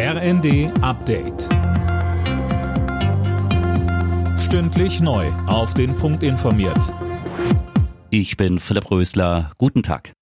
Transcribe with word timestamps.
RND 0.00 0.70
Update. 0.80 1.48
Stündlich 4.38 5.00
neu. 5.00 5.26
Auf 5.48 5.74
den 5.74 5.96
Punkt 5.96 6.22
informiert. 6.22 6.94
Ich 8.08 8.36
bin 8.36 8.60
Philipp 8.60 8.92
Rösler. 8.92 9.50
Guten 9.58 9.82
Tag. 9.82 10.12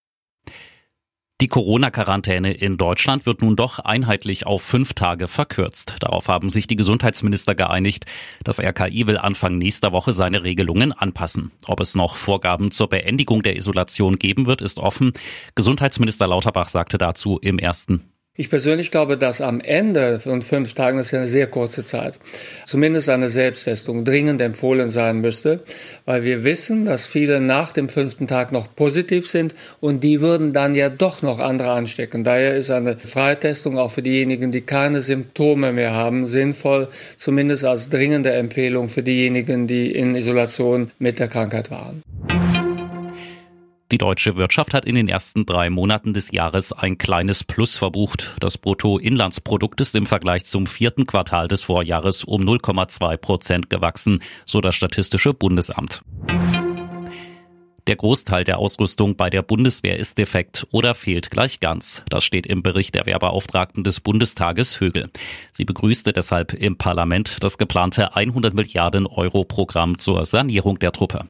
Die 1.42 1.48
Corona-Quarantäne 1.48 2.54
in 2.54 2.78
Deutschland 2.78 3.26
wird 3.26 3.42
nun 3.42 3.54
doch 3.54 3.78
einheitlich 3.78 4.46
auf 4.46 4.62
fünf 4.62 4.94
Tage 4.94 5.28
verkürzt. 5.28 5.96
Darauf 6.00 6.28
haben 6.28 6.48
sich 6.48 6.66
die 6.66 6.76
Gesundheitsminister 6.76 7.54
geeinigt. 7.54 8.06
Das 8.44 8.58
RKI 8.58 9.06
will 9.06 9.18
Anfang 9.18 9.58
nächster 9.58 9.92
Woche 9.92 10.14
seine 10.14 10.42
Regelungen 10.42 10.92
anpassen. 10.92 11.52
Ob 11.66 11.80
es 11.80 11.94
noch 11.94 12.16
Vorgaben 12.16 12.70
zur 12.70 12.88
Beendigung 12.88 13.42
der 13.42 13.56
Isolation 13.56 14.16
geben 14.16 14.46
wird, 14.46 14.62
ist 14.62 14.78
offen. 14.78 15.12
Gesundheitsminister 15.54 16.26
Lauterbach 16.26 16.68
sagte 16.68 16.96
dazu 16.96 17.38
im 17.42 17.58
ersten 17.58 18.15
ich 18.36 18.50
persönlich 18.50 18.90
glaube, 18.90 19.16
dass 19.16 19.40
am 19.40 19.60
Ende 19.60 20.18
von 20.18 20.42
fünf 20.42 20.74
Tagen, 20.74 20.98
das 20.98 21.06
ist 21.06 21.12
ja 21.12 21.18
eine 21.20 21.28
sehr 21.28 21.46
kurze 21.46 21.84
Zeit, 21.84 22.18
zumindest 22.66 23.08
eine 23.08 23.30
Selbsttestung 23.30 24.04
dringend 24.04 24.40
empfohlen 24.40 24.88
sein 24.88 25.20
müsste, 25.20 25.60
weil 26.04 26.24
wir 26.24 26.44
wissen, 26.44 26.84
dass 26.84 27.06
viele 27.06 27.40
nach 27.40 27.72
dem 27.72 27.88
fünften 27.88 28.26
Tag 28.26 28.52
noch 28.52 28.74
positiv 28.74 29.26
sind 29.26 29.54
und 29.80 30.04
die 30.04 30.20
würden 30.20 30.52
dann 30.52 30.74
ja 30.74 30.90
doch 30.90 31.22
noch 31.22 31.38
andere 31.38 31.70
anstecken. 31.70 32.24
Daher 32.24 32.56
ist 32.56 32.70
eine 32.70 32.96
Freitestung 32.96 33.78
auch 33.78 33.90
für 33.90 34.02
diejenigen, 34.02 34.52
die 34.52 34.60
keine 34.60 35.00
Symptome 35.00 35.72
mehr 35.72 35.92
haben, 35.92 36.26
sinnvoll, 36.26 36.88
zumindest 37.16 37.64
als 37.64 37.88
dringende 37.88 38.32
Empfehlung 38.32 38.88
für 38.88 39.02
diejenigen, 39.02 39.66
die 39.66 39.90
in 39.90 40.14
Isolation 40.14 40.90
mit 40.98 41.18
der 41.18 41.28
Krankheit 41.28 41.70
waren. 41.70 42.02
Die 43.92 43.98
deutsche 43.98 44.34
Wirtschaft 44.34 44.74
hat 44.74 44.84
in 44.84 44.96
den 44.96 45.06
ersten 45.06 45.46
drei 45.46 45.70
Monaten 45.70 46.12
des 46.12 46.32
Jahres 46.32 46.72
ein 46.72 46.98
kleines 46.98 47.44
Plus 47.44 47.78
verbucht. 47.78 48.34
Das 48.40 48.58
Bruttoinlandsprodukt 48.58 49.80
ist 49.80 49.94
im 49.94 50.06
Vergleich 50.06 50.44
zum 50.44 50.66
vierten 50.66 51.06
Quartal 51.06 51.46
des 51.46 51.62
Vorjahres 51.62 52.24
um 52.24 52.42
0,2 52.42 53.16
Prozent 53.16 53.70
gewachsen, 53.70 54.24
so 54.44 54.60
das 54.60 54.74
Statistische 54.74 55.34
Bundesamt. 55.34 56.02
Der 57.86 57.94
Großteil 57.94 58.42
der 58.42 58.58
Ausrüstung 58.58 59.14
bei 59.14 59.30
der 59.30 59.42
Bundeswehr 59.42 59.96
ist 59.96 60.18
defekt 60.18 60.66
oder 60.72 60.96
fehlt 60.96 61.30
gleich 61.30 61.60
ganz. 61.60 62.02
Das 62.08 62.24
steht 62.24 62.48
im 62.48 62.64
Bericht 62.64 62.96
der 62.96 63.06
Wehrbeauftragten 63.06 63.84
des 63.84 64.00
Bundestages 64.00 64.80
Högel. 64.80 65.06
Sie 65.52 65.64
begrüßte 65.64 66.12
deshalb 66.12 66.52
im 66.52 66.76
Parlament 66.76 67.36
das 67.38 67.58
geplante 67.58 68.16
100 68.16 68.52
Milliarden 68.52 69.06
Euro 69.06 69.44
Programm 69.44 70.00
zur 70.00 70.26
Sanierung 70.26 70.80
der 70.80 70.90
Truppe. 70.90 71.28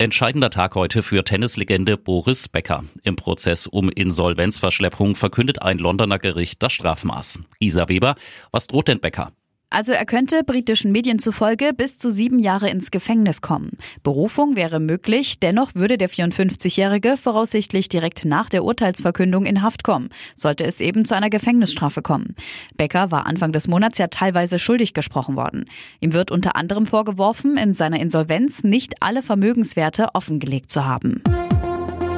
Entscheidender 0.00 0.50
Tag 0.50 0.76
heute 0.76 1.02
für 1.02 1.24
Tennislegende 1.24 1.96
Boris 1.96 2.48
Becker. 2.48 2.84
Im 3.02 3.16
Prozess 3.16 3.66
um 3.66 3.88
Insolvenzverschleppung 3.88 5.16
verkündet 5.16 5.60
ein 5.60 5.78
Londoner 5.78 6.20
Gericht 6.20 6.62
das 6.62 6.72
Strafmaß. 6.72 7.40
Isa 7.58 7.88
Weber, 7.88 8.14
was 8.52 8.68
droht 8.68 8.86
denn 8.86 9.00
Becker? 9.00 9.32
Also 9.70 9.92
er 9.92 10.06
könnte 10.06 10.44
britischen 10.44 10.92
Medien 10.92 11.18
zufolge 11.18 11.74
bis 11.74 11.98
zu 11.98 12.10
sieben 12.10 12.38
Jahre 12.38 12.70
ins 12.70 12.90
Gefängnis 12.90 13.42
kommen. 13.42 13.72
Berufung 14.02 14.56
wäre 14.56 14.80
möglich, 14.80 15.40
dennoch 15.40 15.74
würde 15.74 15.98
der 15.98 16.08
54-Jährige 16.08 17.18
voraussichtlich 17.18 17.90
direkt 17.90 18.24
nach 18.24 18.48
der 18.48 18.64
Urteilsverkündung 18.64 19.44
in 19.44 19.60
Haft 19.60 19.84
kommen, 19.84 20.08
sollte 20.34 20.64
es 20.64 20.80
eben 20.80 21.04
zu 21.04 21.14
einer 21.14 21.28
Gefängnisstrafe 21.28 22.00
kommen. 22.00 22.34
Becker 22.78 23.10
war 23.10 23.26
Anfang 23.26 23.52
des 23.52 23.68
Monats 23.68 23.98
ja 23.98 24.06
teilweise 24.06 24.58
schuldig 24.58 24.94
gesprochen 24.94 25.36
worden. 25.36 25.66
Ihm 26.00 26.14
wird 26.14 26.30
unter 26.30 26.56
anderem 26.56 26.86
vorgeworfen, 26.86 27.58
in 27.58 27.74
seiner 27.74 28.00
Insolvenz 28.00 28.64
nicht 28.64 29.02
alle 29.02 29.20
Vermögenswerte 29.20 30.14
offengelegt 30.14 30.72
zu 30.72 30.86
haben. 30.86 31.22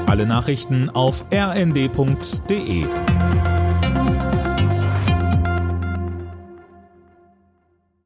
Alle 0.07 0.27
Nachrichten 0.27 0.89
auf 0.89 1.25
rnd.de 1.33 2.85